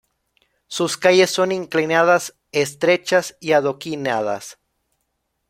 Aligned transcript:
Sus 0.65 0.97
calles 0.97 1.29
son 1.29 1.51
inclinadas, 1.51 2.33
estrechas 2.51 3.37
y 3.39 3.51
adoquinadas. 3.51 4.57